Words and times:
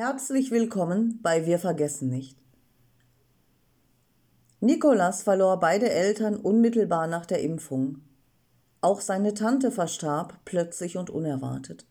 Herzlich 0.00 0.52
willkommen 0.52 1.18
bei 1.24 1.44
Wir 1.44 1.58
vergessen 1.58 2.08
nicht. 2.08 2.38
Nikolas 4.60 5.24
verlor 5.24 5.58
beide 5.58 5.90
Eltern 5.90 6.36
unmittelbar 6.36 7.08
nach 7.08 7.26
der 7.26 7.42
Impfung. 7.42 8.02
Auch 8.80 9.00
seine 9.00 9.34
Tante 9.34 9.72
verstarb 9.72 10.38
plötzlich 10.44 10.96
und 10.96 11.10
unerwartet. 11.10 11.84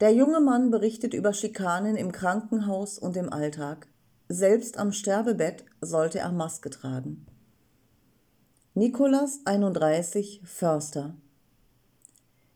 Der 0.00 0.12
junge 0.12 0.40
Mann 0.40 0.70
berichtet 0.70 1.14
über 1.14 1.32
Schikanen 1.32 1.96
im 1.96 2.12
Krankenhaus 2.12 2.98
und 2.98 3.16
im 3.16 3.32
Alltag. 3.32 3.86
Selbst 4.28 4.76
am 4.76 4.92
Sterbebett 4.92 5.64
sollte 5.80 6.18
er 6.18 6.32
Maske 6.32 6.68
tragen. 6.68 7.24
Nikolas 8.74 9.40
31 9.46 10.42
Förster 10.44 11.14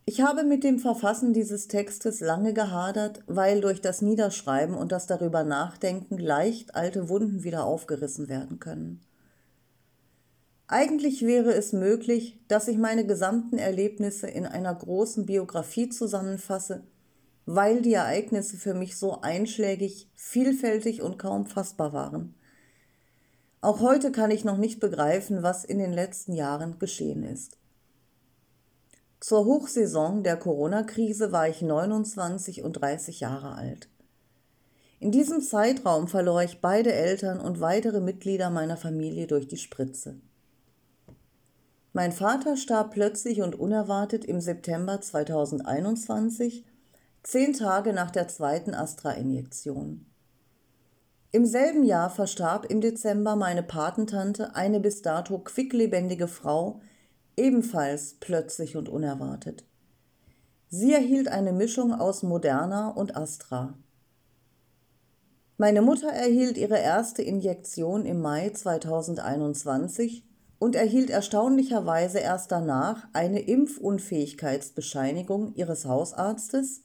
ich 0.05 0.21
habe 0.21 0.43
mit 0.43 0.65
dem 0.65 0.79
Verfassen 0.81 1.33
dieses 1.33 1.69
Textes 1.69 2.21
lange 2.21 2.53
gehadert, 2.53 3.23
weil 3.27 3.61
durch 3.61 3.81
das 3.81 4.03
Niederschreiben 4.03 4.75
und 4.75 4.91
das 4.91 5.07
darüber 5.07 5.45
Nachdenken 5.45 6.19
leicht 6.19 6.75
alte 6.75 7.09
Wunden 7.09 7.45
wieder 7.45 7.65
aufgerissen 7.65 8.29
werden 8.29 8.59
können. 8.59 9.01
Eigentlich 10.67 11.23
wäre 11.23 11.53
es 11.53 11.73
möglich, 11.73 12.41
dass 12.49 12.67
ich 12.67 12.79
meine 12.79 13.07
gesamten 13.07 13.59
Erlebnisse 13.59 14.27
in 14.27 14.47
einer 14.47 14.75
großen 14.75 15.27
Biografie 15.27 15.89
zusammenfasse, 15.89 16.83
weil 17.47 17.83
die 17.83 17.93
Ereignisse 17.93 18.57
für 18.57 18.75
mich 18.75 18.97
so 18.97 19.21
einschlägig, 19.21 20.09
vielfältig 20.15 21.03
und 21.03 21.19
kaum 21.19 21.47
fassbar 21.47 21.93
waren. 21.93 22.35
Auch 23.61 23.81
heute 23.81 24.11
kann 24.11 24.33
ich 24.33 24.45
noch 24.45 24.57
nicht 24.57 24.81
begreifen, 24.81 25.43
was 25.43 25.65
in 25.65 25.79
den 25.79 25.93
letzten 25.93 26.33
Jahren 26.33 26.79
geschehen 26.79 27.23
ist. 27.23 27.59
Zur 29.23 29.45
Hochsaison 29.45 30.25
der 30.25 30.37
Corona-Krise 30.37 31.31
war 31.31 31.49
ich 31.49 31.63
29 31.63 32.65
und 32.65 32.73
30 32.73 33.21
Jahre 33.21 33.55
alt. 33.55 33.89
In 34.99 35.13
diesem 35.13 35.41
Zeitraum 35.41 36.09
verlor 36.09 36.43
ich 36.43 36.61
beide 36.61 36.93
Eltern 36.93 37.39
und 37.39 37.61
weitere 37.61 38.01
Mitglieder 38.01 38.51
meiner 38.51 38.77
Familie 38.77 39.29
durch 39.29 39.47
die 39.47 39.59
Spritze. 39.59 40.17
Mein 41.93 42.11
Vater 42.11 42.57
starb 42.57 42.95
plötzlich 42.95 43.43
und 43.43 43.55
unerwartet 43.55 44.25
im 44.25 44.41
September 44.41 45.01
2021, 45.01 46.65
zehn 47.23 47.53
Tage 47.53 47.93
nach 47.93 48.11
der 48.11 48.27
zweiten 48.27 48.75
Astra-Injektion. 48.75 50.05
Im 51.31 51.47
selben 51.47 51.85
Jahr 51.85 52.11
verstarb 52.11 52.67
im 52.69 52.81
Dezember 52.81 53.37
meine 53.37 53.63
Patentante, 53.63 54.57
eine 54.57 54.81
bis 54.81 55.01
dato 55.01 55.39
quicklebendige 55.39 56.27
Frau, 56.27 56.81
ebenfalls 57.37 58.17
plötzlich 58.21 58.77
und 58.77 58.89
unerwartet. 58.89 59.65
Sie 60.69 60.93
erhielt 60.93 61.27
eine 61.29 61.53
Mischung 61.53 61.93
aus 61.93 62.23
Moderna 62.23 62.89
und 62.89 63.17
Astra. 63.17 63.75
Meine 65.59 65.83
Mutter 65.83 66.09
erhielt 66.09 66.57
ihre 66.57 66.79
erste 66.79 67.21
Injektion 67.23 68.07
im 68.07 68.21
Mai 68.21 68.51
2021 68.51 70.25
und 70.59 70.75
erhielt 70.75 71.11
erstaunlicherweise 71.11 72.21
erst 72.21 72.51
danach 72.53 73.07
eine 73.13 73.41
Impfunfähigkeitsbescheinigung 73.41 75.55
ihres 75.55 75.85
Hausarztes, 75.85 76.85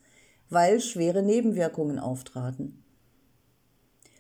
weil 0.50 0.82
schwere 0.82 1.23
Nebenwirkungen 1.23 1.98
auftraten. 1.98 2.84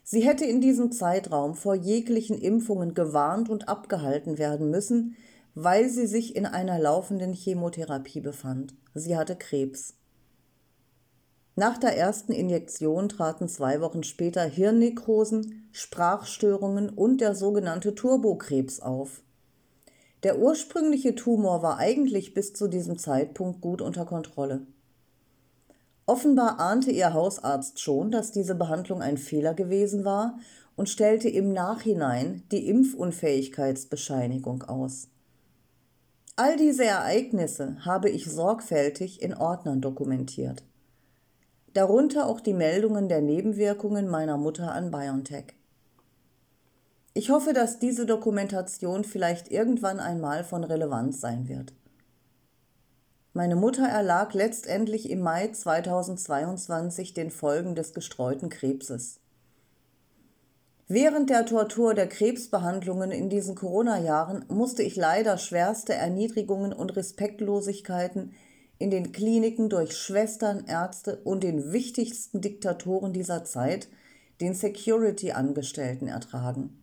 Sie 0.03 0.21
hätte 0.21 0.45
in 0.45 0.61
diesem 0.61 0.91
Zeitraum 0.91 1.53
vor 1.53 1.75
jeglichen 1.75 2.37
Impfungen 2.37 2.93
gewarnt 2.93 3.49
und 3.49 3.67
abgehalten 3.67 4.37
werden 4.37 4.69
müssen, 4.69 5.17
weil 5.59 5.89
sie 5.89 6.05
sich 6.05 6.35
in 6.35 6.45
einer 6.45 6.77
laufenden 6.77 7.33
Chemotherapie 7.33 8.21
befand. 8.21 8.75
Sie 8.93 9.17
hatte 9.17 9.35
Krebs. 9.35 9.95
Nach 11.55 11.79
der 11.79 11.97
ersten 11.97 12.31
Injektion 12.31 13.09
traten 13.09 13.49
zwei 13.49 13.81
Wochen 13.81 14.03
später 14.03 14.43
Hirnnekrosen, 14.43 15.67
Sprachstörungen 15.71 16.89
und 16.91 17.21
der 17.21 17.33
sogenannte 17.33 17.95
Turbokrebs 17.95 18.81
auf. 18.81 19.23
Der 20.21 20.37
ursprüngliche 20.37 21.15
Tumor 21.15 21.63
war 21.63 21.79
eigentlich 21.79 22.35
bis 22.35 22.53
zu 22.53 22.67
diesem 22.67 22.99
Zeitpunkt 22.99 23.59
gut 23.59 23.81
unter 23.81 24.05
Kontrolle. 24.05 24.67
Offenbar 26.05 26.59
ahnte 26.59 26.91
ihr 26.91 27.15
Hausarzt 27.15 27.79
schon, 27.79 28.11
dass 28.11 28.31
diese 28.31 28.53
Behandlung 28.53 29.01
ein 29.01 29.17
Fehler 29.17 29.55
gewesen 29.55 30.05
war 30.05 30.37
und 30.75 30.87
stellte 30.87 31.29
im 31.29 31.51
Nachhinein 31.51 32.43
die 32.51 32.67
Impfunfähigkeitsbescheinigung 32.67 34.61
aus. 34.61 35.07
All 36.39 36.55
diese 36.55 36.85
Ereignisse 36.85 37.83
habe 37.83 38.11
ich 38.11 38.29
sorgfältig 38.29 39.23
in 39.23 39.33
Ordnern 39.33 39.81
dokumentiert. 39.81 40.63
Darunter 41.73 42.27
auch 42.27 42.39
die 42.39 42.53
Meldungen 42.53 43.09
der 43.09 43.21
Nebenwirkungen 43.21 44.07
meiner 44.07 44.37
Mutter 44.37 44.71
an 44.71 44.91
BioNTech. 44.91 45.55
Ich 47.15 47.31
hoffe, 47.31 47.53
dass 47.53 47.79
diese 47.79 48.05
Dokumentation 48.05 49.03
vielleicht 49.03 49.49
irgendwann 49.49 49.99
einmal 49.99 50.43
von 50.43 50.63
Relevanz 50.63 51.19
sein 51.21 51.47
wird. 51.47 51.73
Meine 53.33 53.55
Mutter 53.55 53.87
erlag 53.87 54.35
letztendlich 54.35 55.09
im 55.09 55.21
Mai 55.21 55.47
2022 55.47 57.15
den 57.15 57.31
Folgen 57.31 57.73
des 57.73 57.95
gestreuten 57.95 58.49
Krebses. 58.49 59.21
Während 60.89 61.29
der 61.29 61.45
Tortur 61.45 61.93
der 61.93 62.07
Krebsbehandlungen 62.07 63.11
in 63.11 63.29
diesen 63.29 63.55
Corona-Jahren 63.55 64.45
musste 64.47 64.83
ich 64.83 64.95
leider 64.95 65.37
schwerste 65.37 65.93
Erniedrigungen 65.93 66.71
und 66.71 66.95
Respektlosigkeiten 66.95 68.31
in 68.79 68.89
den 68.89 69.11
Kliniken 69.11 69.67
durch 69.69 69.97
Schwestern, 69.97 70.65
Ärzte 70.65 71.17
und 71.25 71.43
den 71.43 71.73
wichtigsten 71.73 72.39
Diktatoren 72.39 73.11
dieser 73.11 73.43
Zeit, 73.43 73.89
den 74.39 74.53
Security-Angestellten, 74.53 76.07
ertragen. 76.07 76.81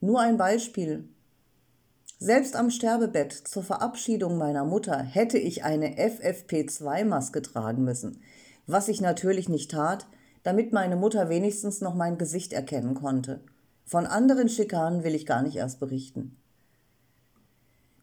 Nur 0.00 0.20
ein 0.20 0.36
Beispiel. 0.36 1.08
Selbst 2.18 2.56
am 2.56 2.70
Sterbebett 2.70 3.32
zur 3.32 3.62
Verabschiedung 3.62 4.36
meiner 4.36 4.64
Mutter 4.64 4.98
hätte 4.98 5.38
ich 5.38 5.62
eine 5.62 5.96
FFP2-Maske 5.96 7.42
tragen 7.42 7.84
müssen, 7.84 8.20
was 8.66 8.88
ich 8.88 9.00
natürlich 9.00 9.48
nicht 9.48 9.70
tat, 9.70 10.06
damit 10.42 10.72
meine 10.72 10.96
Mutter 10.96 11.28
wenigstens 11.28 11.80
noch 11.80 11.94
mein 11.94 12.18
Gesicht 12.18 12.52
erkennen 12.52 12.94
konnte. 12.94 13.40
Von 13.84 14.06
anderen 14.06 14.48
Schikanen 14.48 15.04
will 15.04 15.14
ich 15.14 15.26
gar 15.26 15.42
nicht 15.42 15.56
erst 15.56 15.80
berichten. 15.80 16.36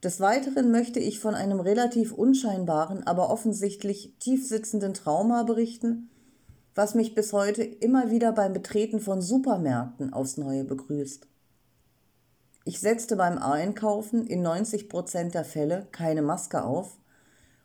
Des 0.04 0.22
Weiteren 0.22 0.72
möchte 0.72 1.00
ich 1.00 1.20
von 1.20 1.36
einem 1.36 1.60
relativ 1.60 2.14
unscheinbaren, 2.14 3.06
aber 3.06 3.30
offensichtlich 3.30 4.14
tiefsitzenden 4.20 4.94
Trauma 4.94 5.44
berichten, 5.44 6.10
was 6.74 6.96
mich 6.96 7.16
bis 7.16 7.34
heute 7.34 7.64
immer 7.64 8.10
wieder 8.10 8.32
beim 8.32 8.54
Betreten 8.54 9.02
von 9.02 9.22
Supermärkten 9.22 10.14
aufs 10.14 10.38
Neue 10.38 10.64
begrüßt. 10.64 11.28
Ich 12.64 12.80
setzte 12.80 13.18
beim 13.18 13.38
Einkaufen 13.38 14.26
in 14.26 14.42
90 14.42 14.88
Prozent 14.88 15.34
der 15.34 15.44
Fälle 15.44 15.88
keine 15.92 16.22
Maske 16.22 16.64
auf 16.64 16.98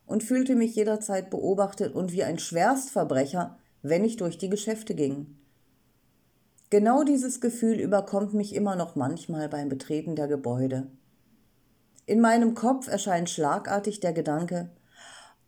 und 0.06 0.24
fühlte 0.24 0.56
mich 0.56 0.74
jederzeit 0.74 1.30
beobachtet 1.30 1.94
und 1.94 2.10
wie 2.10 2.24
ein 2.24 2.38
Schwerstverbrecher 2.38 3.58
wenn 3.84 4.02
ich 4.02 4.16
durch 4.16 4.38
die 4.38 4.48
Geschäfte 4.48 4.94
ging. 4.94 5.36
Genau 6.70 7.04
dieses 7.04 7.40
Gefühl 7.40 7.78
überkommt 7.78 8.32
mich 8.32 8.54
immer 8.54 8.76
noch 8.76 8.96
manchmal 8.96 9.48
beim 9.48 9.68
Betreten 9.68 10.16
der 10.16 10.26
Gebäude. 10.26 10.88
In 12.06 12.20
meinem 12.20 12.54
Kopf 12.54 12.88
erscheint 12.88 13.28
schlagartig 13.28 14.00
der 14.00 14.14
Gedanke, 14.14 14.70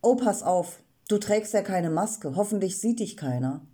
oh 0.01 0.15
pass 0.15 0.43
auf, 0.43 0.83
du 1.09 1.17
trägst 1.17 1.53
ja 1.53 1.63
keine 1.63 1.89
Maske, 1.89 2.35
hoffentlich 2.35 2.79
sieht 2.79 2.99
dich 2.99 3.17
keiner. 3.17 3.65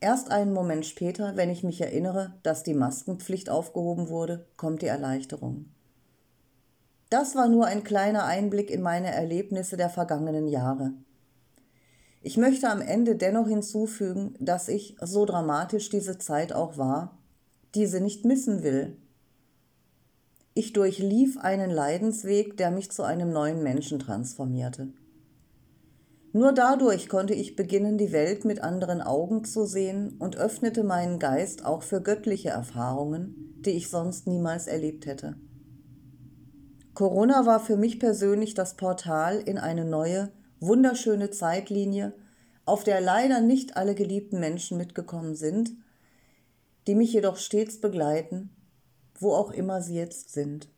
Erst 0.00 0.32
einen 0.32 0.52
Moment 0.52 0.84
später, 0.84 1.36
wenn 1.36 1.50
ich 1.50 1.62
mich 1.62 1.80
erinnere, 1.80 2.34
dass 2.42 2.64
die 2.64 2.74
Maskenpflicht 2.74 3.48
aufgehoben 3.48 4.08
wurde, 4.08 4.46
kommt 4.56 4.82
die 4.82 4.86
Erleichterung. 4.86 5.66
Das 7.10 7.36
war 7.36 7.48
nur 7.48 7.66
ein 7.66 7.84
kleiner 7.84 8.24
Einblick 8.24 8.70
in 8.70 8.82
meine 8.82 9.12
Erlebnisse 9.12 9.76
der 9.76 9.90
vergangenen 9.90 10.48
Jahre. 10.48 10.94
Ich 12.22 12.36
möchte 12.36 12.68
am 12.68 12.82
Ende 12.82 13.16
dennoch 13.16 13.48
hinzufügen, 13.48 14.34
dass 14.38 14.68
ich, 14.68 14.96
so 15.00 15.24
dramatisch 15.24 15.88
diese 15.88 16.18
Zeit 16.18 16.52
auch 16.52 16.76
war, 16.76 17.18
diese 17.74 18.00
nicht 18.00 18.24
missen 18.24 18.62
will. 18.62 18.96
Ich 20.52 20.72
durchlief 20.72 21.38
einen 21.38 21.70
Leidensweg, 21.70 22.56
der 22.56 22.70
mich 22.70 22.90
zu 22.90 23.04
einem 23.04 23.32
neuen 23.32 23.62
Menschen 23.62 23.98
transformierte. 23.98 24.92
Nur 26.32 26.52
dadurch 26.52 27.08
konnte 27.08 27.34
ich 27.34 27.56
beginnen, 27.56 27.98
die 27.98 28.12
Welt 28.12 28.44
mit 28.44 28.60
anderen 28.60 29.00
Augen 29.00 29.44
zu 29.44 29.64
sehen 29.64 30.16
und 30.18 30.36
öffnete 30.36 30.84
meinen 30.84 31.18
Geist 31.18 31.64
auch 31.64 31.82
für 31.82 32.00
göttliche 32.00 32.50
Erfahrungen, 32.50 33.56
die 33.64 33.70
ich 33.70 33.88
sonst 33.88 34.26
niemals 34.26 34.66
erlebt 34.66 35.06
hätte. 35.06 35.36
Corona 36.94 37.46
war 37.46 37.60
für 37.60 37.76
mich 37.76 37.98
persönlich 37.98 38.54
das 38.54 38.74
Portal 38.76 39.38
in 39.38 39.58
eine 39.58 39.84
neue, 39.84 40.30
wunderschöne 40.60 41.30
Zeitlinie, 41.30 42.12
auf 42.64 42.84
der 42.84 43.00
leider 43.00 43.40
nicht 43.40 43.76
alle 43.76 43.94
geliebten 43.94 44.38
Menschen 44.38 44.78
mitgekommen 44.78 45.34
sind, 45.34 45.72
die 46.86 46.94
mich 46.94 47.12
jedoch 47.12 47.36
stets 47.36 47.80
begleiten, 47.80 48.50
wo 49.18 49.34
auch 49.34 49.50
immer 49.50 49.82
sie 49.82 49.96
jetzt 49.96 50.32
sind. 50.32 50.68